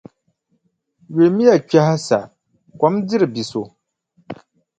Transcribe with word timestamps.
Yulimiya 1.11 1.55
kpɛha 1.67 1.95
sa, 2.07 2.19
kom 2.79 2.95
diri 3.07 3.27
biʼ 3.33 3.47
so. 3.51 3.61